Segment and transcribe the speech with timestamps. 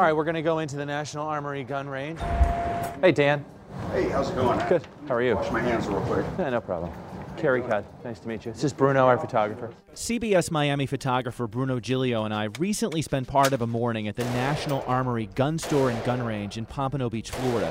[0.00, 2.18] All right, we're going to go into the National Armory gun range.
[3.02, 3.44] Hey, Dan.
[3.92, 4.58] Hey, how's it going?
[4.66, 4.86] Good.
[5.06, 5.34] How are you?
[5.36, 6.24] Wash my hands real quick.
[6.38, 6.90] Yeah, no problem.
[7.36, 8.52] Carey Codd, nice to meet you.
[8.52, 9.74] This is Bruno, our photographer.
[9.94, 14.24] CBS Miami photographer Bruno Giglio and I recently spent part of a morning at the
[14.24, 17.70] National Armory gun store and gun range in Pompano Beach, Florida.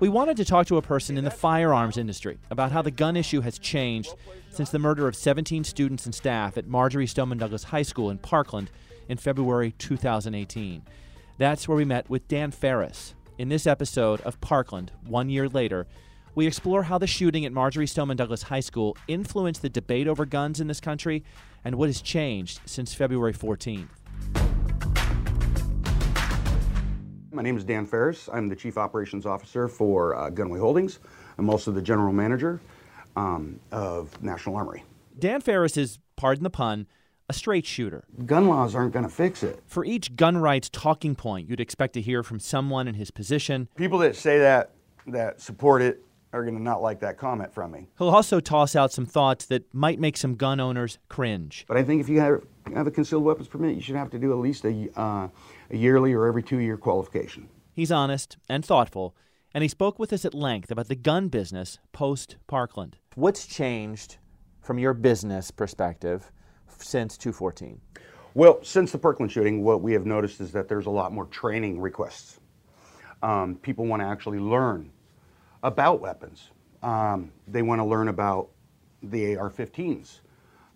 [0.00, 3.16] We wanted to talk to a person in the firearms industry about how the gun
[3.16, 4.12] issue has changed
[4.50, 8.18] since the murder of 17 students and staff at Marjory Stoneman Douglas High School in
[8.18, 8.72] Parkland
[9.08, 10.82] in February 2018.
[11.40, 13.14] That's where we met with Dan Ferris.
[13.38, 15.86] In this episode of Parkland, one year later,
[16.34, 20.26] we explore how the shooting at Marjory Stoneman Douglas High School influenced the debate over
[20.26, 21.24] guns in this country
[21.64, 23.88] and what has changed since February 14th.
[27.32, 28.28] My name is Dan Ferris.
[28.30, 30.98] I'm the Chief Operations Officer for uh, Gunway Holdings.
[31.38, 32.60] I'm also the General Manager
[33.16, 34.84] um, of National Armory.
[35.18, 36.86] Dan Ferris is, pardon the pun,
[37.30, 38.02] a straight shooter.
[38.26, 39.62] Gun laws aren't going to fix it.
[39.64, 43.68] For each gun rights talking point you'd expect to hear from someone in his position,
[43.76, 44.72] People that say that
[45.06, 47.86] that support it are going to not like that comment from me.
[47.98, 51.64] he'll also toss out some thoughts that might make some gun owners cringe.
[51.68, 52.42] But I think if you have,
[52.74, 55.28] have a concealed weapons permit, you should have to do at least a, uh,
[55.70, 57.48] a yearly or every two year qualification.
[57.72, 59.14] He's honest and thoughtful,
[59.54, 62.96] and he spoke with us at length about the gun business post Parkland.
[63.14, 64.18] What's changed
[64.60, 66.30] from your business perspective
[66.82, 67.80] since 214?
[68.34, 71.26] Well, since the Parkland shooting, what we have noticed is that there's a lot more
[71.26, 72.38] training requests.
[73.22, 74.90] Um, people want to actually learn
[75.62, 76.50] about weapons.
[76.82, 78.48] Um, they want to learn about
[79.02, 80.20] the AR-15s.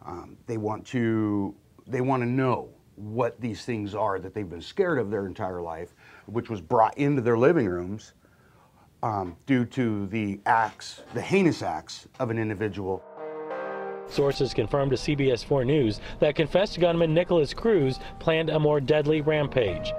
[0.04, 1.54] Um, they want to
[1.86, 5.60] they want to know what these things are that they've been scared of their entire
[5.60, 5.94] life,
[6.26, 8.14] which was brought into their living rooms
[9.02, 13.02] um, due to the acts, the heinous acts of an individual.
[14.08, 19.20] Sources confirmed to CBS 4 News that confessed gunman Nikolas Cruz planned a more deadly
[19.20, 19.92] rampage.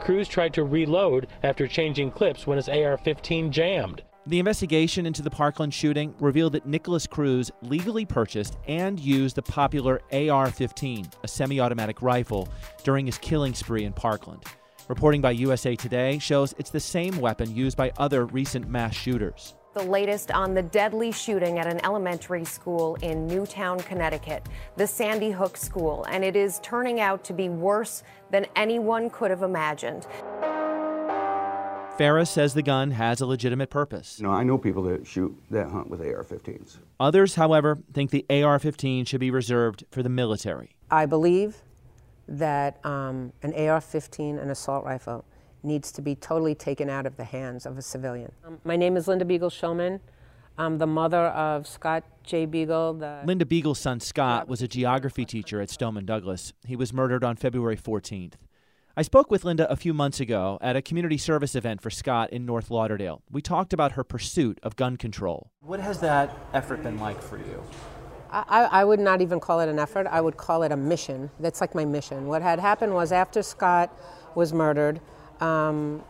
[0.00, 4.02] Cruz tried to reload after changing clips when his AR 15 jammed.
[4.26, 9.42] The investigation into the Parkland shooting revealed that Nikolas Cruz legally purchased and used the
[9.42, 12.48] popular AR 15, a semi automatic rifle,
[12.84, 14.44] during his killing spree in Parkland.
[14.88, 19.54] Reporting by USA Today shows it's the same weapon used by other recent mass shooters.
[19.74, 24.46] The latest on the deadly shooting at an elementary school in Newtown, Connecticut,
[24.76, 29.30] the Sandy Hook School, and it is turning out to be worse than anyone could
[29.30, 30.06] have imagined.
[31.96, 34.18] Ferris says the gun has a legitimate purpose.
[34.18, 36.76] You know, I know people that shoot that hunt with AR-15s.
[37.00, 40.76] Others, however, think the AR 15 should be reserved for the military.
[40.90, 41.62] I believe
[42.28, 45.24] that um, an AR 15, an assault rifle,
[45.62, 48.32] needs to be totally taken out of the hands of a civilian.
[48.44, 50.00] Um, my name is Linda Beigel Schulman.
[50.58, 52.46] I'm the mother of Scott J.
[52.46, 52.98] Beigel.
[52.98, 56.52] The Linda Beigel's son Scott was a geography teacher at Stoneman Douglas.
[56.66, 58.34] He was murdered on February 14th.
[58.94, 62.30] I spoke with Linda a few months ago at a community service event for Scott
[62.30, 63.22] in North Lauderdale.
[63.30, 65.50] We talked about her pursuit of gun control.
[65.60, 67.62] What has that effort been like for you?
[68.30, 70.06] I, I would not even call it an effort.
[70.06, 71.30] I would call it a mission.
[71.40, 72.26] That's like my mission.
[72.26, 73.94] What had happened was after Scott
[74.34, 75.00] was murdered,
[75.42, 76.02] um,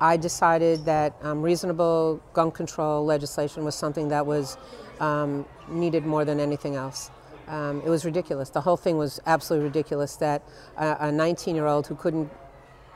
[0.00, 4.56] I decided that um, reasonable gun control legislation was something that was
[4.98, 7.10] um, needed more than anything else.
[7.46, 8.50] Um, it was ridiculous.
[8.50, 10.42] The whole thing was absolutely ridiculous that
[10.76, 12.30] a 19 year old who couldn't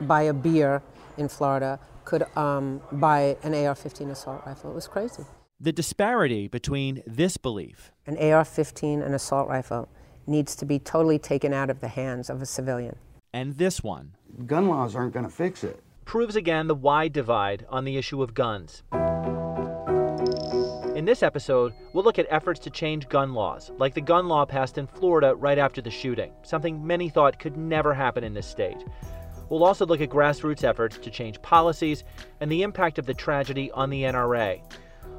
[0.01, 0.81] buy a beer
[1.17, 4.71] in Florida could um, buy an AR 15 assault rifle.
[4.71, 5.23] It was crazy.
[5.59, 9.89] The disparity between this belief An AR 15, an assault rifle,
[10.25, 12.97] needs to be totally taken out of the hands of a civilian.
[13.33, 15.81] and this one Gun laws aren't going to fix it.
[16.05, 18.83] proves again the wide divide on the issue of guns.
[20.95, 24.45] In this episode, we'll look at efforts to change gun laws, like the gun law
[24.45, 28.45] passed in Florida right after the shooting, something many thought could never happen in this
[28.45, 28.77] state.
[29.49, 32.03] We'll also look at grassroots efforts to change policies
[32.39, 34.61] and the impact of the tragedy on the NRA.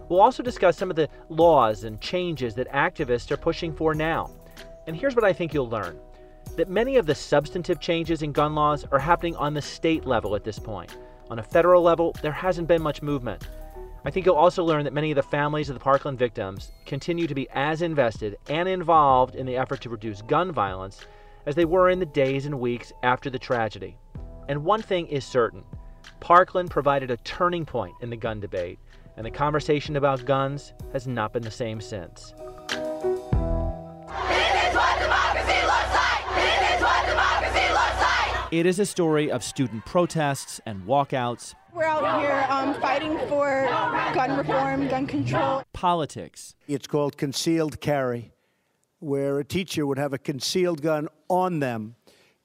[0.08, 4.30] We'll also discuss some of the laws and changes that activists are pushing for now.
[4.86, 5.98] And here's what I think you'll learn
[6.58, 10.34] that many of the substantive changes in gun laws are happening on the state level
[10.34, 10.96] at this point.
[11.30, 13.46] On a federal level, there hasn't been much movement.
[14.04, 17.28] I think you'll also learn that many of the families of the Parkland victims continue
[17.28, 21.00] to be as invested and involved in the effort to reduce gun violence
[21.46, 23.96] as they were in the days and weeks after the tragedy.
[24.48, 25.62] And one thing is certain
[26.18, 28.80] Parkland provided a turning point in the gun debate,
[29.16, 32.34] and the conversation about guns has not been the same since.
[38.50, 43.66] It is a story of student protests and walkouts, We're out here um, fighting for
[44.14, 45.62] gun reform, gun control.
[45.74, 48.32] politics, It's called concealed carry,
[49.00, 51.96] where a teacher would have a concealed gun on them.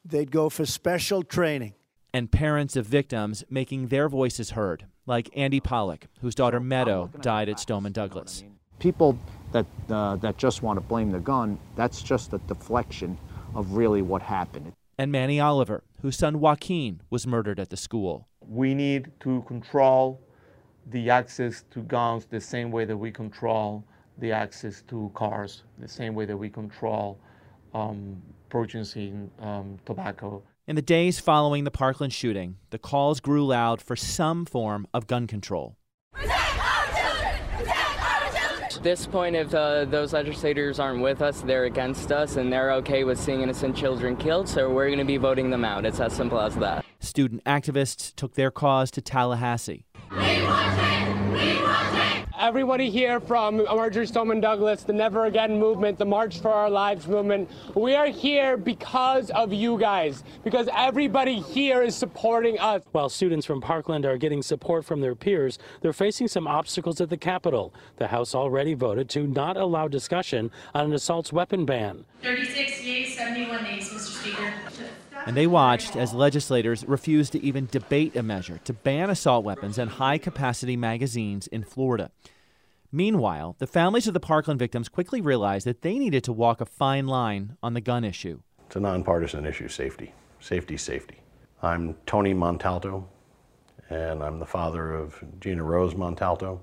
[0.03, 1.73] They'd go for special training.
[2.15, 7.47] and parents of victims making their voices heard, like Andy Pollack, whose daughter Meadow died
[7.49, 8.43] at Stoneman Douglas.
[8.77, 9.17] People
[9.53, 13.17] that, uh, that just want to blame the gun, that's just a deflection
[13.55, 14.73] of really what happened.
[14.99, 18.27] And Manny Oliver, whose son Joaquin was murdered at the school.
[18.45, 20.21] We need to control
[20.91, 23.85] the access to guns the same way that we control
[24.17, 27.17] the access to cars, the same way that we control
[27.73, 30.43] um, purchasing um, tobacco.
[30.67, 35.07] In the days following the Parkland shooting, the calls grew loud for some form of
[35.07, 35.77] gun control.
[38.83, 43.05] This point, if uh, those legislators aren't with us, they're against us, and they're okay
[43.05, 45.85] with seeing innocent children killed, so we're going to be voting them out.
[45.85, 46.83] It's as simple as that.
[46.99, 49.85] Student activists took their cause to Tallahassee.
[52.43, 57.07] Everybody here from Marjory Stoneman Douglas, the Never Again movement, the March for Our Lives
[57.07, 62.81] movement, we are here because of you guys, because everybody here is supporting us.
[62.91, 67.09] While students from Parkland are getting support from their peers, they're facing some obstacles at
[67.09, 67.73] the Capitol.
[67.95, 72.03] The House already voted to not allow discussion on an assault weapon ban.
[72.23, 74.19] 36 yeas, 71 nays, Mr.
[74.19, 74.53] Speaker.
[75.25, 79.77] And they watched as legislators refused to even debate a measure to ban assault weapons
[79.77, 82.11] and high capacity magazines in Florida.
[82.95, 86.65] Meanwhile, the families of the Parkland victims quickly realized that they needed to walk a
[86.65, 88.41] fine line on the gun issue.
[88.67, 90.13] It's a nonpartisan issue safety.
[90.39, 91.17] Safety, safety.
[91.63, 93.05] I'm Tony Montalto,
[93.89, 96.59] and I'm the father of Gina Rose Montalto.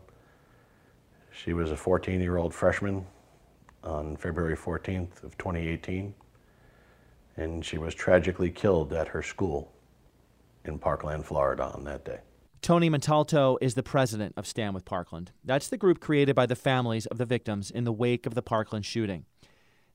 [1.33, 3.05] She was a 14 year old freshman
[3.83, 6.15] on February 14th of 2018,
[7.39, 9.73] and she was tragically killed at her school
[10.65, 12.21] in Parkland, Florida on that day.
[12.63, 15.33] Tony Montalto is the president of Stand with Parkland.
[15.43, 18.43] That's the group created by the families of the victims in the wake of the
[18.43, 19.25] Parkland shooting.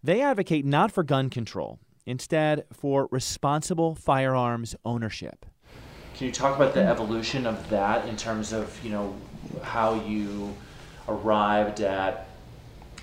[0.03, 5.45] They advocate not for gun control, instead, for responsible firearms ownership.
[6.15, 9.15] Can you talk about the evolution of that in terms of, you know,
[9.61, 10.55] how you
[11.07, 12.29] arrived at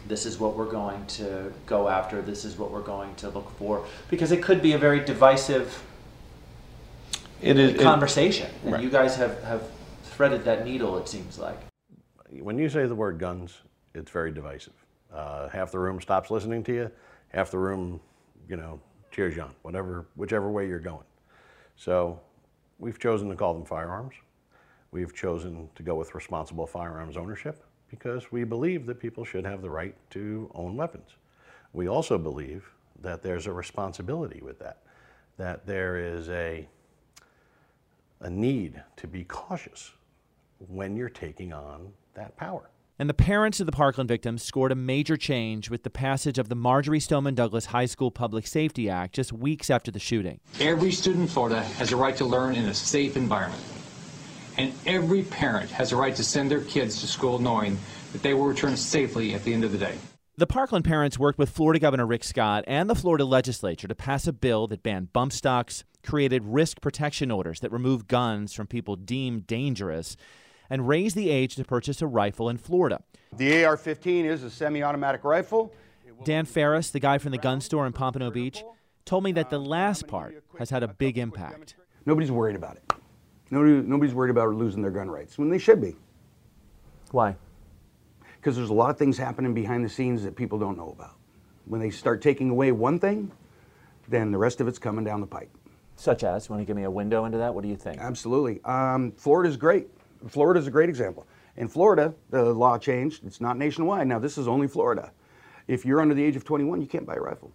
[0.09, 3.57] this is what we're going to go after, this is what we're going to look
[3.59, 3.87] for?
[4.11, 5.85] Because it could be a very divisive
[7.43, 8.51] It is- it- conversation.
[8.65, 8.83] and Right.
[8.83, 9.63] you guys have, have
[10.05, 11.59] threaded that needle, it seems like.
[12.31, 13.61] When you say the word guns,
[13.95, 14.73] it's very divisive.
[15.13, 16.91] Uh, half the room stops listening to you,
[17.29, 18.01] half the room,
[18.49, 18.81] you know,
[19.11, 21.05] cheers you on, whatever, whichever way you're going.
[21.77, 22.21] So
[22.79, 24.15] we've chosen to call them firearms.
[24.91, 29.61] We've chosen to go with responsible firearms ownership because we believe that people should have
[29.61, 31.11] the right to own weapons.
[31.75, 32.65] We also believe
[33.01, 34.79] that there's a responsibility with that,
[35.37, 36.67] that there is a,
[38.23, 39.93] a need to be cautious
[40.69, 42.71] when you're taking on that power.
[42.99, 46.49] And the parents of the Parkland victims scored a major change with the passage of
[46.49, 50.39] the Marjory Stoneman Douglas High School Public Safety Act just weeks after the shooting.
[50.61, 53.63] Every student in Florida has a right to learn in a safe environment.
[54.57, 57.79] And every parent has a right to send their kids to school knowing
[58.13, 59.97] that they will return safely at the end of the day.
[60.39, 64.27] The Parkland parents worked with Florida Governor Rick Scott and the Florida legislature to pass
[64.27, 68.97] a bill that banned bump stocks, created risk protection orders that remove guns from people
[68.97, 70.17] deemed dangerous,
[70.71, 73.03] and raised the age to purchase a rifle in Florida.
[73.37, 75.71] The AR 15 is a semi automatic rifle.
[76.25, 78.65] Dan Ferris, the guy from the gun store in Pompano Beach,
[79.05, 81.75] told me that the last part has had a big impact.
[82.07, 82.91] Nobody's worried about it.
[83.51, 85.95] Nobody, nobody's worried about losing their gun rights when they should be.
[87.11, 87.37] Why?
[88.43, 91.15] Because there's a lot of things happening behind the scenes that people don't know about.
[91.67, 93.31] When they start taking away one thing,
[94.09, 95.49] then the rest of it's coming down the pipe.
[95.95, 97.55] Such as, want to give me a window into that?
[97.55, 98.01] What do you think?
[98.01, 98.61] Absolutely.
[98.65, 99.87] Um, Florida's great.
[100.27, 101.25] Florida's a great example.
[101.57, 103.25] In Florida, the law changed.
[103.25, 104.09] It's not nationwide.
[104.09, 105.13] Now, this is only Florida.
[105.69, 107.53] If you're under the age of 21, you can't buy a rifle.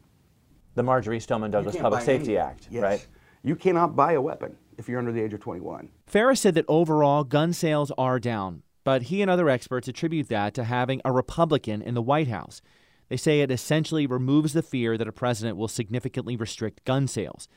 [0.75, 2.37] The Marjory Stoneman You Douglas Public Safety anything.
[2.37, 2.83] Act, Yes.
[2.83, 3.07] right?
[3.43, 5.89] You cannot buy a weapon if you're under the age of 21.
[6.05, 10.53] Ferris said that overall gun sales are down, but he and other experts attribute that
[10.53, 12.61] to having a Republican in the White House.
[13.09, 17.49] They say it essentially removes the fear that a president will significantly restrict gun sales.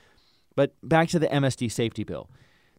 [0.57, 2.29] But back to the MSD safety bill.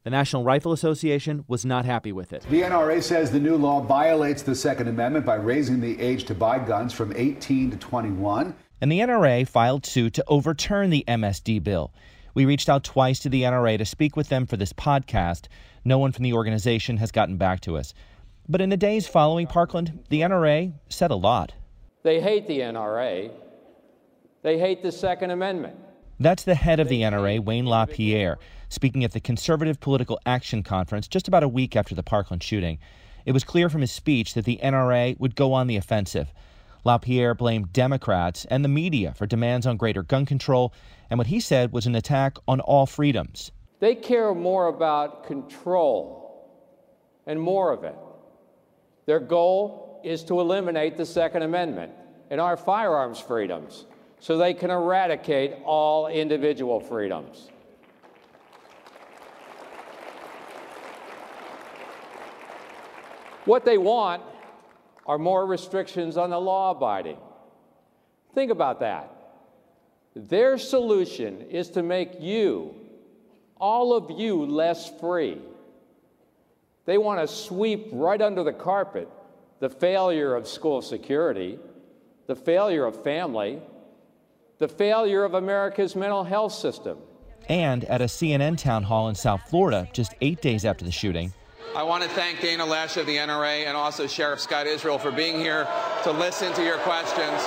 [0.04, 2.46] The National Rifle Association was not happy with it.
[2.50, 6.36] The NRA says the new law violates the Second Amendment by raising the age to
[6.36, 8.54] buy guns from 18 to 21.
[8.82, 11.94] And the NRA filed suit to overturn the MSD bill.
[12.34, 15.48] We reached out twice to the NRA to speak with them for this podcast.
[15.86, 17.94] No one from the organization has gotten back to us.
[18.50, 21.54] But in the days following Parkland, the NRA said a lot.
[22.04, 23.32] They hate the NRA.
[24.42, 25.76] They hate the Second Amendment.
[26.20, 28.38] That's the head of the NRA, Wayne LaPierre,
[28.70, 32.80] speaking at the Conservative Political Action Conference just about a week after the Parkland shooting.
[33.26, 36.34] It was clear from his speech that the NRA would go on the offensive.
[36.84, 40.74] LaPierre blamed Democrats and the media for demands on greater gun control
[41.10, 43.52] and what he said was an attack on all freedoms.
[43.80, 46.50] They care more about control
[47.28, 47.96] and more of it.
[49.06, 51.92] Their goal is to eliminate the Second Amendment
[52.30, 53.86] and our firearms freedoms
[54.20, 57.50] so they can eradicate all individual freedoms.
[63.46, 64.22] What they want
[65.08, 67.18] are more restrictions on the law abiding.
[68.36, 69.12] Think about that.
[70.16, 72.76] Their solution is to make you,
[73.58, 75.42] all of you, less free.
[76.92, 79.08] They want to sweep right under the carpet
[79.62, 81.58] the failure of school security,
[82.28, 83.62] the failure of family,
[84.58, 86.98] the failure of America's mental health system.
[87.48, 91.32] And at a CNN town hall in South Florida, just eight days after the shooting,
[91.78, 95.12] I want to thank Dana Loesch of the NRA and also Sheriff Scott Israel for
[95.12, 95.66] being here
[96.04, 97.42] to listen to your questions.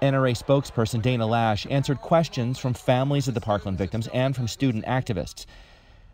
[0.00, 4.86] NRA spokesperson Dana Loesch answered questions from families of the Parkland victims and from student
[4.86, 5.44] activists.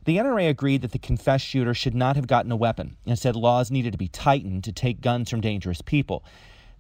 [0.05, 3.37] The NRA agreed that the confessed shooter should not have gotten a weapon and said
[3.37, 6.25] laws needed to be tightened to take guns from dangerous people.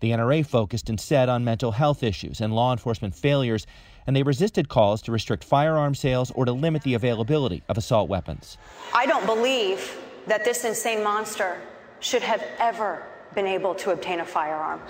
[0.00, 3.64] The NRA focused instead on mental health issues and law enforcement failures,
[4.09, 8.09] and they resisted calls to restrict firearm sales or to limit the availability of assault
[8.09, 8.59] weapons.
[8.93, 11.61] I don't believe that this insane monster
[12.00, 13.05] should have ever
[13.37, 14.81] been able to obtain a firearm.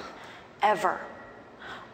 [0.62, 0.98] Ever.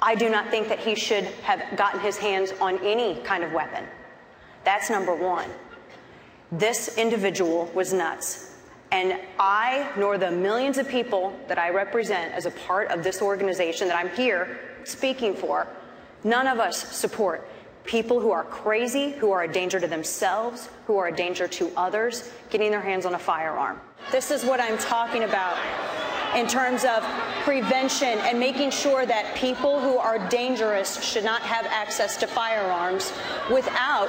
[0.01, 3.53] I do not think that he should have gotten his hands on any kind of
[3.53, 3.85] weapon.
[4.63, 5.51] That's number one.
[6.51, 8.55] This individual was nuts.
[8.91, 13.21] And I, nor the millions of people that I represent as a part of this
[13.21, 15.67] organization that I'm here speaking for,
[16.25, 17.47] none of us support
[17.85, 21.71] people who are crazy, who are a danger to themselves, who are a danger to
[21.77, 23.81] others, getting their hands on a firearm.
[24.11, 25.59] This is what I'm talking about
[26.35, 27.05] in terms of
[27.45, 33.13] prevention and making sure that people who are dangerous should not have access to firearms
[33.53, 34.09] without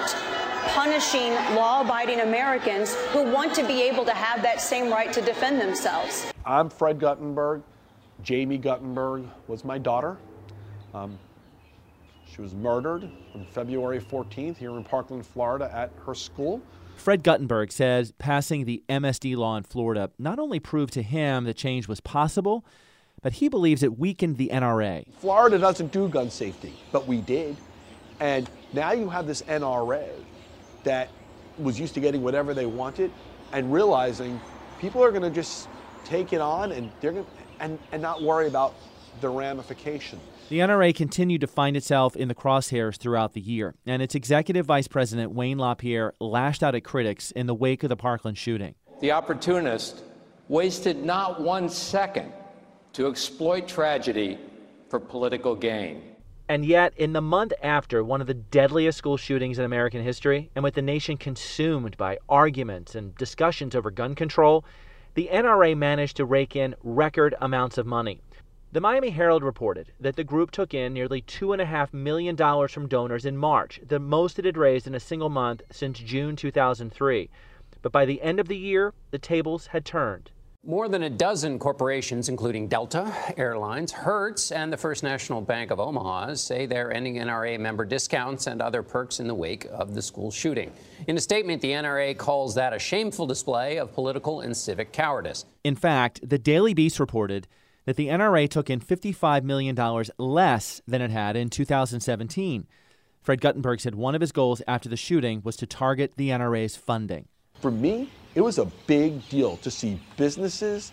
[0.67, 5.21] punishing law abiding Americans who want to be able to have that same right to
[5.21, 6.31] defend themselves.
[6.45, 7.61] I'm Fred Guttenberg.
[8.23, 10.15] Jamie Guttenberg was my daughter.
[10.93, 11.19] Um,
[12.25, 16.61] she was murdered on February 14th here in Parkland, Florida, at her school.
[16.99, 21.55] Fred Guttenberg says passing the MSD law in Florida not only proved to him that
[21.55, 22.65] change was possible,
[23.21, 25.05] but he believes it weakened the NRA.
[25.19, 27.55] Florida doesn't do gun safety, but we did.
[28.19, 30.07] And now you have this NRA
[30.83, 31.09] that
[31.57, 33.11] was used to getting whatever they wanted
[33.53, 34.39] and realizing
[34.79, 35.69] people are going to just
[36.03, 37.25] take it on and they're going
[37.61, 38.75] and, and not worry about
[39.21, 40.21] the ramifications.
[40.49, 44.65] The NRA continued to find itself in the crosshairs throughout the year, and its executive
[44.65, 48.73] vice president, Wayne LaPierre, lashed out at critics in the wake of the Parkland shooting.
[48.99, 50.01] The opportunist
[50.47, 52.33] wasted not one second
[52.93, 54.39] to exploit tragedy
[54.89, 56.01] for political gain.
[56.47, 60.49] And yet, in the month after one of the deadliest school shootings in American history,
[60.55, 64.65] and with the nation consumed by arguments and discussions over gun control,
[65.13, 68.21] the NRA managed to rake in record amounts of money.
[68.71, 73.35] The Miami Herald reported that the group took in nearly $2.5 million from donors in
[73.35, 77.31] March, the most it had raised in a single month since June 2003.
[77.81, 80.29] But by the end of the year, the tables had turned.
[80.63, 85.79] More than a dozen corporations, including Delta Airlines, Hertz, and the First National Bank of
[85.79, 90.01] Omaha, say they're ending NRA member discounts and other perks in the wake of the
[90.03, 90.71] school shooting.
[91.07, 95.45] In a statement, the NRA calls that a shameful display of political and civic cowardice.
[95.63, 97.47] In fact, the Daily Beast reported
[97.89, 99.75] that the NRA took in $55 million
[100.19, 102.67] less than it had in 2017.
[103.23, 106.75] Fred Guttenberg said one of his goals after the shooting was to target the NRA's
[106.75, 107.27] funding.
[107.59, 110.91] For me, it was a big deal to see businesses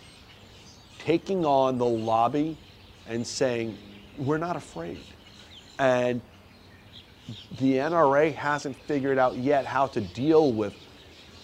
[0.98, 2.56] taking on the lobby
[3.06, 3.76] and saying,
[4.16, 5.00] we're not afraid.
[5.78, 6.22] And
[7.58, 10.72] the NRA hasn't figured out yet how to deal with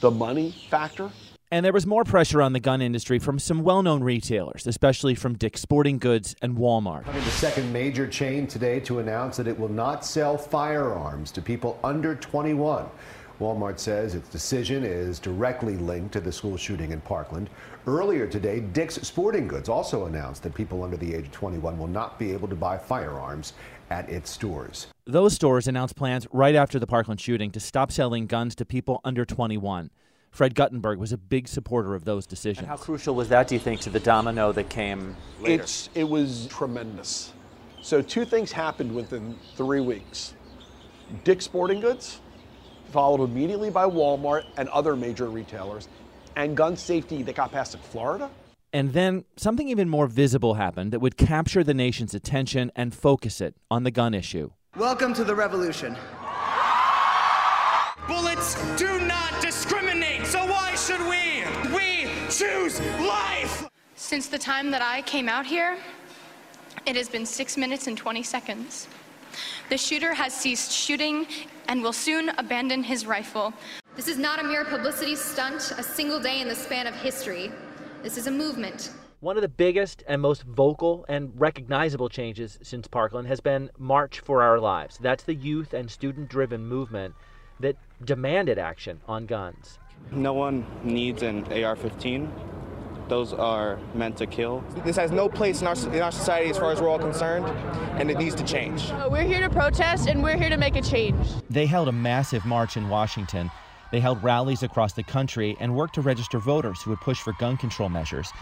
[0.00, 1.10] the money factor
[1.52, 5.14] and there was more pressure on the gun industry from some well known retailers, especially
[5.14, 7.04] from Dick's Sporting Goods and Walmart.
[7.04, 11.78] The second major chain today to announce that it will not sell firearms to people
[11.84, 12.86] under 21.
[13.38, 17.50] Walmart says its decision is directly linked to the school shooting in Parkland.
[17.86, 21.86] Earlier today, Dick's Sporting Goods also announced that people under the age of 21 will
[21.86, 23.52] not be able to buy firearms
[23.90, 24.86] at its stores.
[25.04, 29.02] Those stores announced plans right after the Parkland shooting to stop selling guns to people
[29.04, 29.90] under 21.
[30.32, 32.60] Fred Guttenberg was a big supporter of those decisions.
[32.60, 35.62] And how crucial was that, do you think, to the domino that came later?
[35.62, 37.34] It's, it was tremendous.
[37.82, 40.34] So, two things happened within three weeks
[41.24, 42.20] Dick's Sporting Goods,
[42.90, 45.88] followed immediately by Walmart and other major retailers,
[46.34, 48.30] and gun safety that got passed in Florida.
[48.72, 53.42] And then something even more visible happened that would capture the nation's attention and focus
[53.42, 54.50] it on the gun issue.
[54.78, 55.94] Welcome to the revolution.
[58.06, 60.26] Bullets do not discriminate.
[60.26, 61.44] So why should we?
[61.74, 63.68] We choose life.
[63.94, 65.78] Since the time that I came out here,
[66.86, 68.88] it has been six minutes and 20 seconds.
[69.68, 71.26] The shooter has ceased shooting
[71.68, 73.54] and will soon abandon his rifle.
[73.96, 77.52] This is not a mere publicity stunt, a single day in the span of history.
[78.02, 78.90] This is a movement.
[79.20, 84.18] One of the biggest and most vocal and recognizable changes since Parkland has been March
[84.20, 84.98] for Our Lives.
[84.98, 87.14] That's the youth and student driven movement
[87.60, 89.78] that demanded action on guns.
[90.10, 92.32] No one needs an AR 15.
[93.08, 94.64] Those are meant to kill.
[94.84, 97.46] This has no place in our, in our society as far as we're all concerned,
[98.00, 98.90] and it needs to change.
[98.90, 101.28] Uh, we're here to protest and we're here to make a change.
[101.50, 103.50] They held a massive march in Washington.
[103.90, 107.34] They held rallies across the country and worked to register voters who would push for
[107.34, 108.32] gun control measures.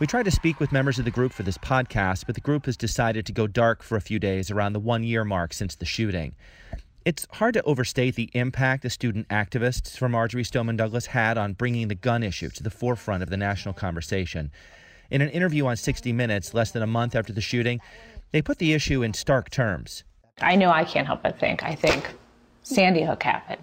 [0.00, 2.66] We tried to speak with members of the group for this podcast, but the group
[2.66, 5.74] has decided to go dark for a few days around the one year mark since
[5.74, 6.36] the shooting.
[7.04, 11.52] It's hard to overstate the impact the student activists from Marjory Stoneman Douglas had on
[11.52, 14.50] bringing the gun issue to the forefront of the national conversation.
[15.10, 17.80] In an interview on 60 Minutes, less than a month after the shooting,
[18.32, 20.04] they put the issue in stark terms.
[20.40, 21.62] I know I can't help but think.
[21.62, 22.08] I think
[22.62, 23.62] Sandy Hook happened.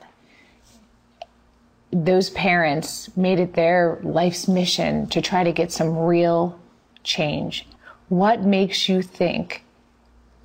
[1.91, 6.59] Those parents made it their life's mission to try to get some real
[7.03, 7.67] change.
[8.09, 9.63] What makes you think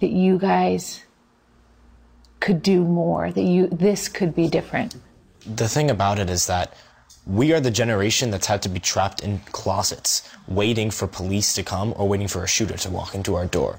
[0.00, 1.04] that you guys
[2.40, 4.96] could do more, that you this could be different?
[5.46, 6.74] The thing about it is that
[7.26, 11.62] we are the generation that's had to be trapped in closets, waiting for police to
[11.62, 13.78] come or waiting for a shooter to walk into our door.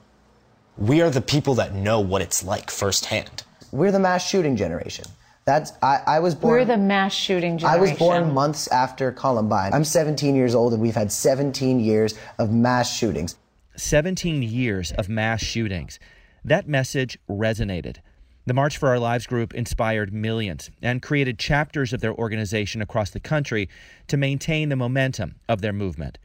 [0.78, 3.44] We are the people that know what it's like firsthand.
[3.72, 5.06] We're the mass shooting generation.
[5.46, 6.52] That's I, I was born.
[6.54, 7.80] We're the mass shooting generation.
[7.80, 9.74] I was born months after Columbine.
[9.74, 13.36] I'm 17 years old, and we've had 17 years of mass shootings.
[13.76, 16.00] 17 years of mass shootings.
[16.46, 17.98] That message resonated.
[18.44, 23.12] The March for Our Lives group inspired millions and created chapters of their organization across
[23.12, 23.70] the country
[24.08, 26.18] to maintain the momentum of their movement.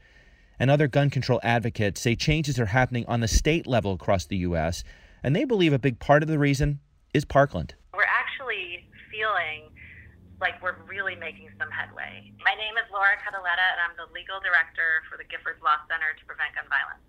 [0.57, 4.37] And other gun control advocates say changes are happening on the state level across the
[4.49, 4.83] U.S.,
[5.21, 6.79] and they believe a big part of the reason
[7.13, 7.75] is Parkland.
[7.93, 9.69] We're actually feeling
[10.41, 12.33] like we're really making some headway.
[12.43, 16.17] My name is Laura Cutilletta, and I'm the legal director for the Giffords Law Center
[16.17, 17.05] to Prevent Gun Violence.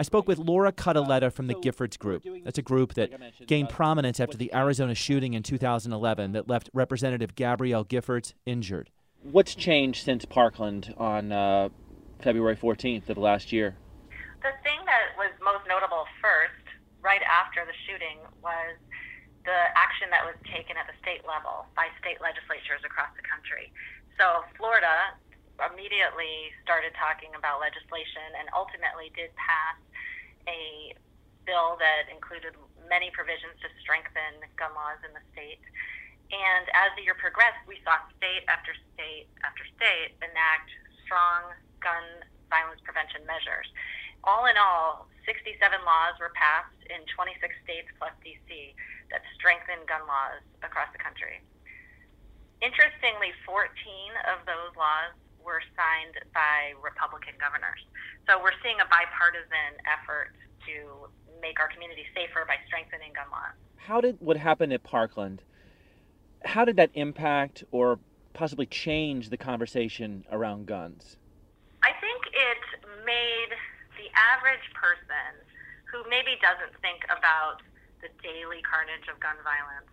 [0.00, 2.24] I spoke with Laura Cutilletta from the Giffords Group.
[2.42, 3.12] That's a group that
[3.46, 8.88] gained prominence after the Arizona shooting in 2011 that left Representative Gabrielle Giffords injured.
[9.20, 11.68] What's changed since Parkland on uh,
[12.24, 13.76] February 14th of last year?
[14.40, 16.64] The thing that was most notable first,
[17.04, 18.80] right after the shooting, was
[19.44, 23.68] the action that was taken at the state level by state legislatures across the country.
[24.16, 25.12] So, Florida
[25.68, 29.76] immediately started talking about legislation and ultimately did pass
[30.48, 30.94] a
[31.44, 32.56] bill that included
[32.88, 35.62] many provisions to strengthen gun laws in the state.
[36.30, 40.70] And as the year progressed, we saw state after state after state enact
[41.02, 43.66] strong gun violence prevention measures.
[44.22, 48.76] All in all, 67 laws were passed in 26 states plus DC
[49.10, 51.40] that strengthen gun laws across the country.
[52.60, 53.72] Interestingly, 14
[54.28, 57.80] of those laws were signed by Republican governors.
[58.28, 60.32] So we're seeing a bipartisan effort
[60.66, 61.08] to
[61.40, 63.56] make our community safer by strengthening gun laws.
[63.76, 65.42] How did what happened at Parkland?
[66.44, 67.98] How did that impact or
[68.32, 71.16] possibly change the conversation around guns?
[71.82, 72.62] I think it
[73.04, 73.52] made
[73.96, 75.32] the average person
[75.88, 77.64] who maybe doesn't think about
[78.00, 79.90] the daily carnage of gun violence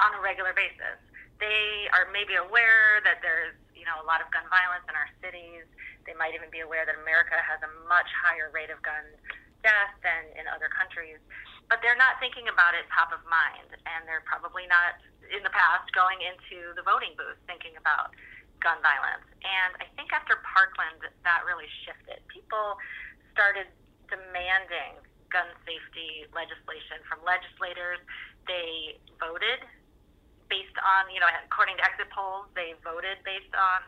[0.00, 0.98] on a regular basis.
[1.38, 5.08] They are maybe aware that there's you know, a lot of gun violence in our
[5.24, 5.64] cities.
[6.04, 9.08] They might even be aware that America has a much higher rate of gun
[9.64, 11.16] death than in other countries.
[11.72, 15.00] But they're not thinking about it top of mind, and they're probably not
[15.32, 18.12] in the past going into the voting booth thinking about
[18.60, 19.24] gun violence.
[19.40, 22.20] And I think after Parkland, that really shifted.
[22.28, 22.76] People
[23.32, 23.70] started
[24.12, 25.00] demanding
[25.32, 28.02] gun safety legislation from legislators.
[28.44, 29.62] They voted
[30.50, 33.86] based on, you know, according to exit polls, they voted based on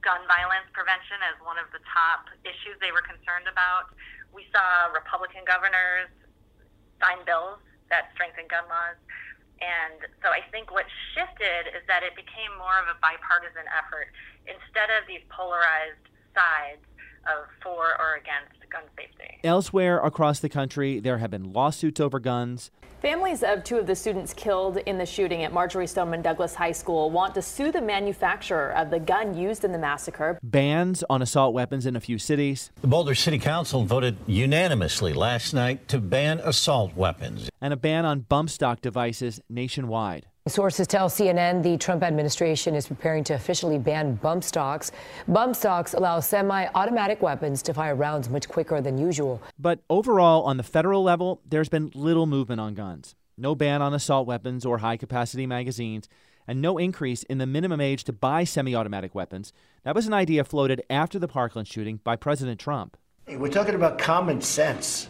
[0.00, 3.92] gun violence prevention as one of the top issues they were concerned about.
[4.32, 6.08] We saw Republican governors
[7.02, 8.96] sign bills that strengthen gun laws.
[9.60, 14.08] And so I think what shifted is that it became more of a bipartisan effort
[14.48, 16.00] instead of these polarized
[16.32, 16.80] sides
[17.28, 19.40] of for or against gun safety.
[19.44, 22.70] Elsewhere across the country, there have been lawsuits over guns.
[23.00, 26.72] Families of two of the students killed in the shooting at Marjory Stoneman Douglas High
[26.72, 30.38] School want to sue the manufacturer of the gun used in the massacre.
[30.42, 32.70] Bans on assault weapons in a few cities.
[32.82, 37.48] The Boulder City Council voted unanimously last night to ban assault weapons.
[37.58, 40.26] And a ban on bump stock devices nationwide.
[40.50, 44.90] Sources tell CNN the Trump administration is preparing to officially ban bump stocks.
[45.28, 49.40] Bump stocks allow semi automatic weapons to fire rounds much quicker than usual.
[49.60, 53.14] But overall, on the federal level, there's been little movement on guns.
[53.38, 56.08] No ban on assault weapons or high capacity magazines,
[56.48, 59.52] and no increase in the minimum age to buy semi automatic weapons.
[59.84, 62.96] That was an idea floated after the Parkland shooting by President Trump.
[63.28, 65.08] We're talking about common sense,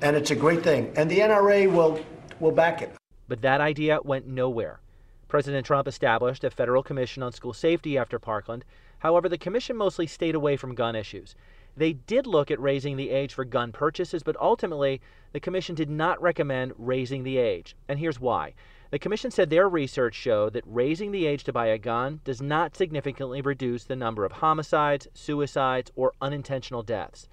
[0.00, 0.92] and it's a great thing.
[0.96, 2.04] And the NRA will,
[2.40, 2.92] will back it.
[3.28, 4.80] But that idea went nowhere.
[5.28, 8.64] President Trump established a federal commission on school safety after Parkland.
[8.98, 11.34] However, the commission mostly stayed away from gun issues.
[11.76, 15.00] They did look at raising the age for gun purchases, but ultimately,
[15.32, 17.74] the commission did not recommend raising the age.
[17.88, 18.52] And here's why.
[18.90, 22.42] The commission said their research showed that raising the age to buy a gun does
[22.42, 27.26] not significantly reduce the number of homicides, suicides, or unintentional deaths.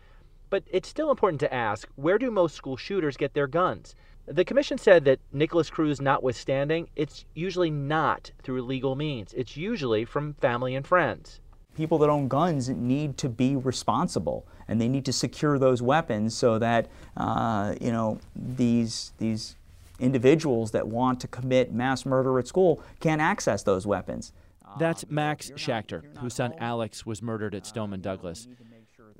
[0.49, 3.93] But it's still important to ask where do most school shooters get their guns?
[4.29, 9.33] The commission said that Nikolas Cruz notwithstanding, it's usually not through legal means.
[9.33, 11.39] It's usually from family and friends.
[11.75, 16.35] People that own guns need to be responsible, and they need to secure those weapons
[16.35, 16.87] so that
[17.17, 19.55] uh, you know these these
[19.99, 24.31] individuals that want to commit mass murder at school can't access those weapons.
[24.77, 28.47] That's Max Schachter, whose son Alex was murdered at Stoneman Douglas.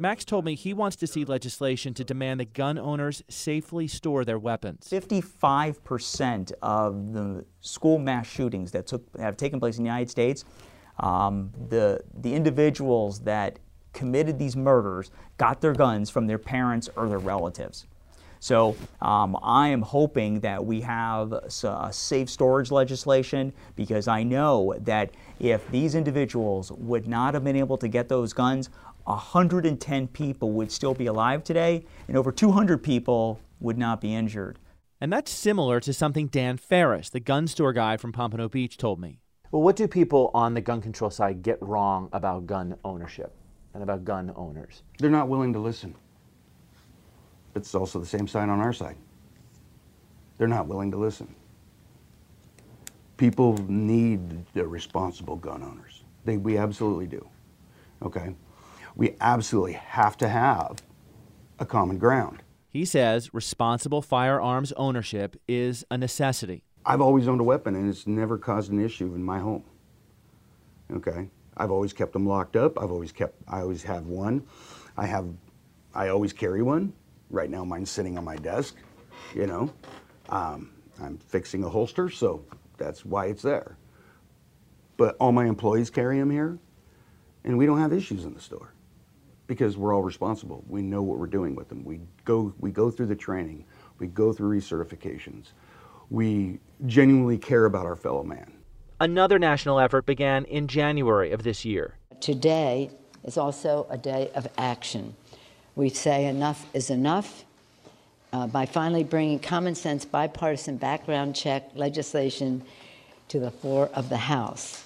[0.02, 4.24] Max told me he wants to see legislation to demand that gun owners safely store
[4.24, 4.88] their weapons.
[4.90, 10.46] 55% of the school mass shootings that took, have taken place in the United States,
[11.02, 13.60] um, the, the individuals that
[13.92, 17.86] committed these murders got their guns from their parents or their relatives.
[18.40, 24.76] So um, I am hoping that we have a safe storage legislation because I know
[24.80, 28.70] that if these individuals would not have been able to get those guns,
[29.10, 34.60] 110 people would still be alive today, and over 200 people would not be injured.
[35.02, 39.00] And that's similar to something Dan Ferris, the gun store guy from Pompano Beach, told
[39.00, 39.20] me.
[39.52, 43.34] Well, what do people on the gun control side get wrong about gun ownership
[43.74, 44.84] and about gun owners?
[45.00, 45.96] They're not willing to listen.
[47.56, 48.96] It's also the same side on our side.
[50.38, 51.34] They're not willing to listen.
[53.18, 56.04] People need the responsible gun owners.
[56.26, 57.28] They, we absolutely do.
[58.04, 58.36] Okay?
[59.00, 60.84] We absolutely have to have
[61.58, 62.44] a common ground.
[62.68, 66.66] He says responsible firearms ownership is a necessity.
[66.86, 69.64] I've always owned a weapon and it's never caused an issue in my home.
[70.92, 71.30] Okay?
[71.56, 72.78] I've always kept them locked up.
[72.78, 74.46] I've always kept I always have one.
[74.98, 75.28] I have
[75.96, 76.92] I always carry one.
[77.30, 78.76] Right now mine's sitting on my desk,
[79.34, 79.72] you know.
[80.28, 82.44] Um, I'm fixing a holster, so
[82.78, 83.78] that's why it's there.
[84.98, 86.60] But all my employees carry them here,
[87.46, 88.74] and we don't have issues in the store
[89.50, 90.64] because we're all responsible.
[90.70, 91.84] We know what we're doing with them.
[91.84, 93.66] We go, we go through the training,
[93.98, 95.48] we go through recertifications.
[96.12, 98.54] We genuinely care about our fellow man.
[99.02, 101.96] Another national effort began in January of this year.
[102.22, 102.92] Today
[103.24, 105.16] is also a day of action.
[105.76, 107.44] We say enough is enough
[108.32, 112.62] uh, by finally bringing common sense bipartisan background check legislation
[113.30, 114.84] to the floor of the House.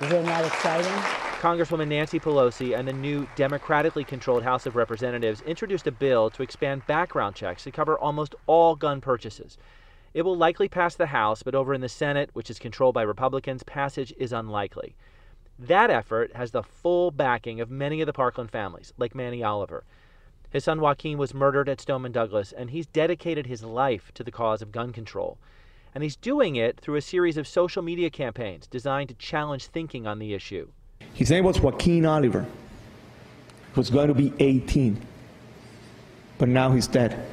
[0.00, 1.27] Isn't that exciting?
[1.38, 6.42] Congresswoman Nancy Pelosi and the new democratically controlled House of Representatives introduced a bill to
[6.42, 9.56] expand background checks to cover almost all gun purchases.
[10.14, 13.02] It will likely pass the House, but over in the Senate, which is controlled by
[13.02, 14.96] Republicans, passage is unlikely.
[15.60, 19.84] That effort has the full backing of many of the Parkland families, like Manny Oliver.
[20.50, 24.32] His son Joaquin was murdered at Stoneman Douglas, and he's dedicated his life to the
[24.32, 25.38] cause of gun control.
[25.94, 30.04] And he's doing it through a series of social media campaigns designed to challenge thinking
[30.04, 30.70] on the issue.
[31.18, 32.46] His name was Joaquin Oliver.
[33.74, 35.04] He was going to be 18.
[36.38, 37.26] But now he's dead.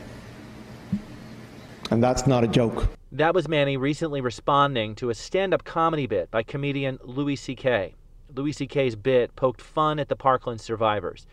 [1.91, 2.89] And that's not a joke.
[3.12, 7.93] That was Manny recently responding to a stand up comedy bit by comedian Louis C.K.
[8.34, 11.28] Louis C.K.'s bit poked fun at the Parkland survivors.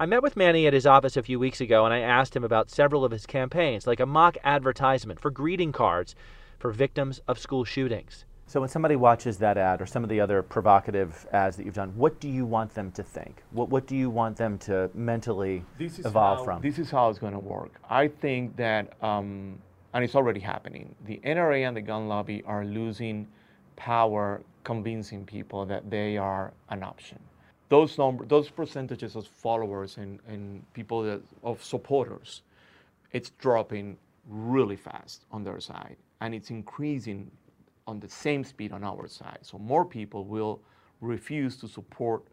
[0.00, 2.42] I met with Manny at his office a few weeks ago and I asked him
[2.42, 6.16] about several of his campaigns, like a mock advertisement for greeting cards
[6.58, 8.24] for victims of school shootings.
[8.46, 11.74] So when somebody watches that ad or some of the other provocative ads that you've
[11.74, 13.42] done, what do you want them to think?
[13.50, 16.62] What, what do you want them to mentally evolve how, from?
[16.62, 17.80] This is how it's going to work.
[17.88, 19.58] I think that, um,
[19.94, 23.26] and it's already happening, the NRA and the gun lobby are losing
[23.76, 27.18] power convincing people that they are an option.
[27.70, 32.42] Those number, those percentages of followers and, and people that, of supporters,
[33.12, 33.96] it's dropping
[34.28, 37.30] really fast on their side, and it's increasing
[37.86, 39.38] on the same speed on our side.
[39.42, 40.60] So more people will
[41.00, 42.24] refuse to support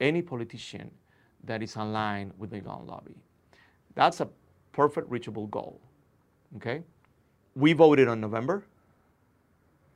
[0.00, 0.90] any politician
[1.44, 3.16] that is aligned with the gun lobby.
[3.94, 4.28] That's a
[4.72, 5.80] perfect reachable goal.
[6.56, 6.82] Okay?
[7.54, 8.64] We voted on November.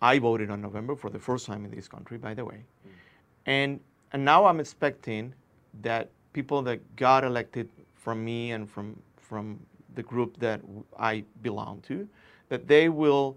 [0.00, 2.56] I voted on November for the first time in this country, by the way.
[2.56, 2.90] Mm.
[3.46, 3.80] And,
[4.12, 5.32] and now I'm expecting
[5.82, 9.58] that people that got elected from me and from, from
[9.94, 10.60] the group that
[10.98, 12.06] I belong to,
[12.50, 13.36] that they will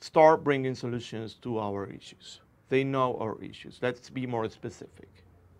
[0.00, 2.40] start bringing solutions to our issues.
[2.68, 3.78] They know our issues.
[3.82, 5.08] Let's be more specific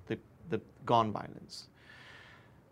[0.07, 1.69] the, the gun violence.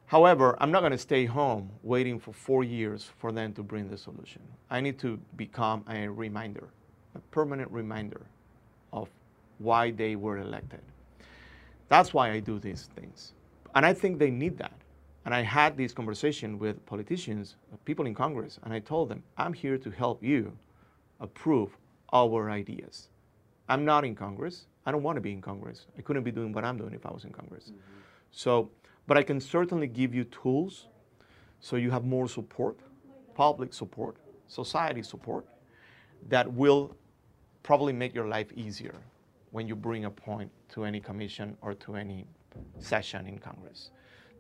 [0.06, 3.90] However, I'm not going to stay home waiting for four years for them to bring
[3.90, 4.40] the solution.
[4.70, 6.68] I need to become a reminder,
[7.14, 8.22] a permanent reminder
[8.92, 9.10] of
[9.58, 10.80] why they were elected.
[11.88, 13.32] That's why I do these things.
[13.74, 14.72] And I think they need that.
[15.26, 19.52] And I had this conversation with politicians, people in Congress, and I told them, I'm
[19.52, 20.56] here to help you
[21.20, 21.76] approve
[22.12, 23.08] our ideas.
[23.68, 24.66] I'm not in Congress.
[24.86, 25.86] I don't want to be in Congress.
[25.98, 27.64] I couldn't be doing what I'm doing if I was in Congress.
[27.64, 28.00] Mm-hmm.
[28.30, 28.70] So,
[29.06, 30.88] but I can certainly give you tools
[31.60, 32.78] so you have more support,
[33.34, 35.46] public support, society support,
[36.28, 36.96] that will
[37.62, 38.94] probably make your life easier
[39.50, 42.26] when you bring a point to any commission or to any
[42.78, 43.90] session in Congress.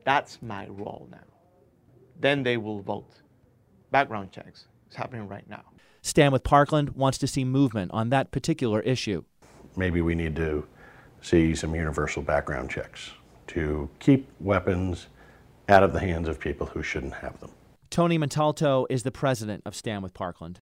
[0.04, 1.18] That's my role now.
[2.20, 3.12] Then they will vote.
[3.90, 4.66] Background checks.
[4.86, 5.64] It's happening right now.
[6.08, 9.24] Stand with Parkland wants to see movement on that particular issue.
[9.76, 10.66] Maybe we need to
[11.20, 13.10] see some universal background checks
[13.48, 15.08] to keep weapons
[15.68, 17.50] out of the hands of people who shouldn't have them.
[17.90, 20.60] Tony Montalto is the president of Stand with Parkland.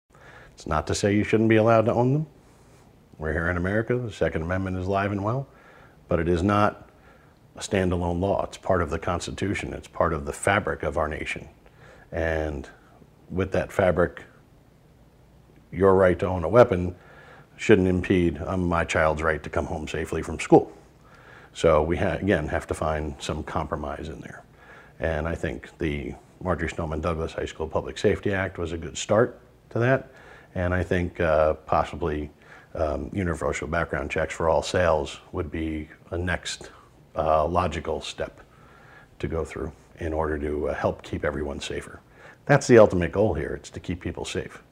[0.55, 2.27] It's not to say you shouldn't be allowed to own them.
[3.17, 3.97] We're here in America.
[3.97, 5.47] The Second Amendment is live and well,
[6.09, 6.91] but it is not
[7.55, 8.45] a standalone law.
[8.45, 9.73] It's part of the Constitution.
[9.73, 11.49] It's part of the fabric of our nation.
[12.11, 12.69] And
[13.31, 14.25] with that fabric
[15.73, 16.95] your right to own a weapon
[17.57, 20.73] shouldn't impede um, my child's right to come home safely from school.
[21.53, 24.45] So we ha- again have to find some compromise in there.
[25.01, 28.97] And I think the Marjory Stoneman Douglas High School Public Safety Act was a good
[28.97, 30.11] start to that.
[30.55, 32.31] And I think uh, possibly
[32.75, 36.71] um, universal background checks for all sales would be a next
[37.17, 38.41] uh, logical step
[39.19, 42.01] to go through in order to uh, help keep everyone safer.
[42.47, 43.55] That's the ultimate goal here.
[43.55, 44.63] It's to keep people safe.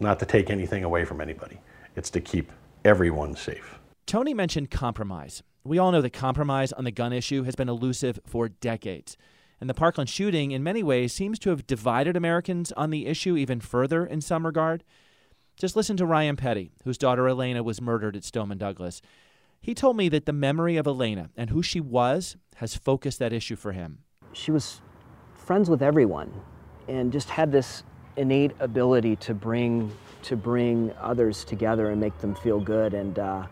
[0.00, 1.60] It's not to take anything away from anybody,
[1.94, 2.52] it's to keep
[2.86, 3.78] everyone safe.
[4.06, 5.42] Tony mentioned compromise.
[5.62, 9.18] We all know that compromise on the gun issue has been elusive for decades.
[9.60, 13.36] And the Parkland shooting, in many ways, seems to have divided Americans on the issue
[13.36, 14.84] even further in some regard.
[15.58, 19.02] Just listen to Ryan Petty, whose daughter Alaina was murdered at Stoneman Douglas.
[19.60, 23.34] He told me that the memory of Alaina and who she was has focused that
[23.34, 23.98] issue for him.
[24.32, 24.80] She was
[25.34, 26.32] friends with everyone
[26.88, 27.82] and just had this
[28.16, 29.92] innate ability to bring
[30.22, 32.94] to bring others together and make them feel good.
[32.94, 33.46] And uh,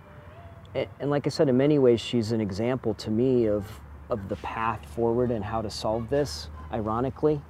[0.75, 4.37] and like I said, in many ways, she's an example to me of of the
[4.37, 6.51] path forward and how to solve this.
[6.73, 7.41] Ironically,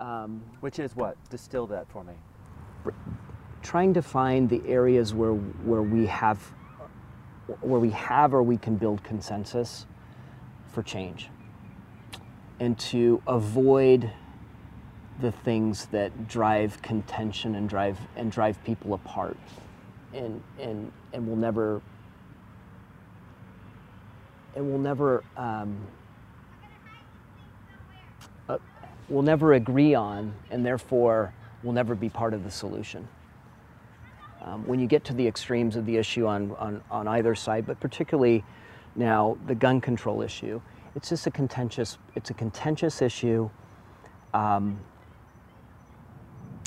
[0.00, 2.14] um, which is what distill that for me.
[3.62, 6.38] Trying to find the areas where where we have
[7.60, 9.86] where we have or we can build consensus
[10.72, 11.28] for change,
[12.58, 14.10] and to avoid
[15.20, 19.36] the things that drive contention and drive and drive people apart.
[20.12, 21.80] And and and will never
[24.54, 25.76] and will never um,
[28.48, 28.58] uh,
[29.08, 33.06] will never agree on and therefore will never be part of the solution.
[34.42, 37.64] Um, when you get to the extremes of the issue on, on, on either side
[37.64, 38.44] but particularly
[38.96, 40.60] now the gun control issue
[40.94, 43.48] it's just a contentious it's a contentious issue.
[44.34, 44.78] Um,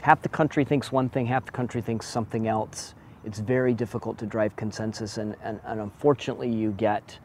[0.05, 2.93] half the country thinks one thing, half the country thinks something else.
[3.23, 7.17] It's very difficult to drive consensus, and, and, and unfortunately, you get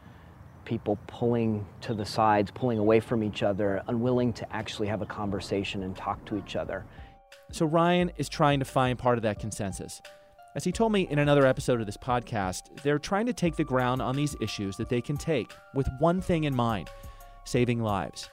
[0.64, 5.06] people pulling to the sides, pulling away from each other, unwilling to actually have a
[5.06, 6.86] conversation and talk to each other.
[7.52, 10.00] So, Ryan is trying to find part of that consensus.
[10.54, 13.64] As he told me in another episode of this podcast, they're trying to take the
[13.64, 16.88] ground on these issues that they can take with one thing in mind
[17.44, 18.30] saving lives.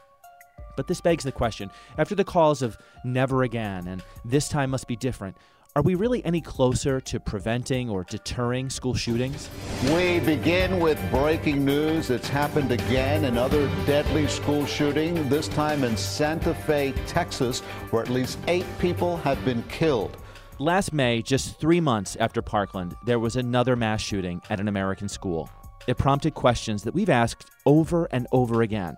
[0.77, 4.87] But this begs the question after the calls of never again and this time must
[4.87, 5.35] be different,
[5.75, 9.49] are we really any closer to preventing or deterring school shootings?
[9.93, 12.09] We begin with breaking news.
[12.09, 17.59] It's happened again, another deadly school shooting, this time in Santa Fe, Texas,
[17.91, 20.17] where at least eight people have been killed.
[20.57, 25.07] Last May, just three months after Parkland, there was another mass shooting at an American
[25.07, 25.47] school.
[25.87, 28.97] It prompted questions that we've asked over and over again.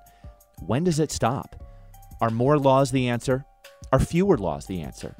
[0.66, 1.58] When does it stop?
[2.22, 3.46] Are more laws the answer?
[3.94, 5.16] Are fewer laws the answer?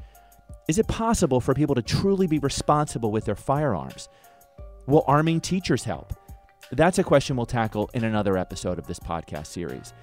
[0.68, 4.10] Is it possible for people to truly be responsible with their firearms?
[4.86, 6.14] Will arming teachers help?
[6.72, 9.94] That's a question we'll tackle in another episode of this podcast series.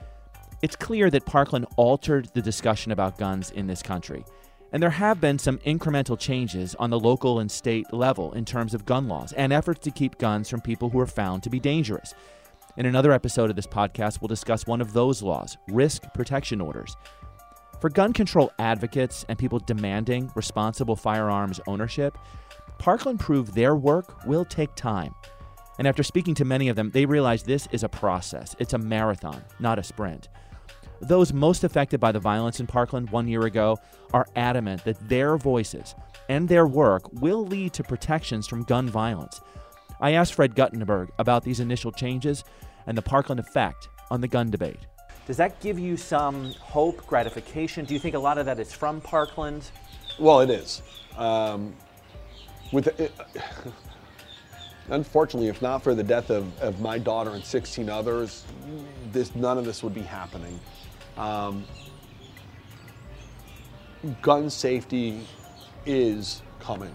[0.63, 4.25] It's clear that Parkland altered the discussion about guns in this country,
[4.73, 8.75] And there have been some incremental changes on the local and state level in terms
[8.75, 11.61] of gun laws and efforts to keep guns from people who are found to be
[11.61, 12.15] dangerous.
[12.77, 16.95] In another episode of this podcast, we'll discuss one of those laws risk protection orders.
[17.81, 22.19] For gun control advocates and people demanding responsible firearms ownership,
[22.79, 25.15] Parkland proved their work will take time.
[25.79, 28.55] And after speaking to many of them, they realize this is a process.
[28.59, 30.29] It's a marathon, not a sprint.
[31.01, 33.79] Those most affected by the violence in Parkland one year ago
[34.13, 35.95] are adamant that their voices
[36.29, 39.41] and their work will lead to protections from gun violence.
[40.01, 42.45] I asked Fred Guttenberg about these initial changes
[42.87, 44.81] and the Parkland effect on the gun debate.
[45.27, 47.85] Does that give you some hope, gratification?
[47.85, 49.71] Do you think a lot of that is from Parkland?
[50.19, 50.83] Well, it is.
[51.17, 51.75] Um,
[52.73, 53.13] with it,
[54.89, 58.45] unfortunately, if not for the death of, of my daughter and 16 others,
[59.11, 60.61] this none of this would be happening.
[61.17, 61.65] Um,
[64.23, 65.27] gun safety
[65.87, 66.95] is coming.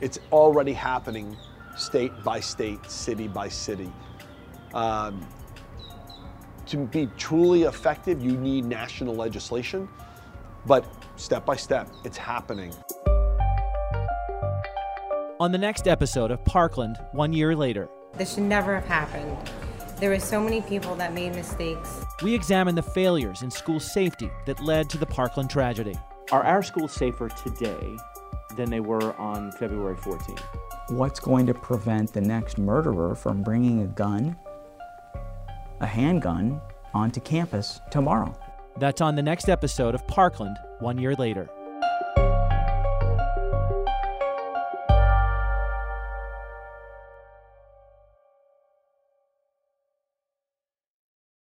[0.00, 1.36] It's already happening
[1.76, 3.92] state by state, city by city.
[4.74, 5.26] Um,
[6.66, 9.88] to be truly effective, you need national legislation,
[10.66, 10.84] but
[11.16, 12.74] step by step, it's happening.
[15.38, 19.36] On the next episode of Parkland, one year later, this should never have happened.
[19.98, 22.02] There were so many people that made mistakes.
[22.22, 25.94] We examine the failures in school safety that led to the Parkland tragedy.
[26.32, 27.96] Are our schools safer today
[28.56, 30.42] than they were on February 14th?
[30.88, 34.36] What's going to prevent the next murderer from bringing a gun,
[35.80, 36.60] a handgun,
[36.94, 38.32] onto campus tomorrow?
[38.78, 41.48] That's on the next episode of Parkland, one year later.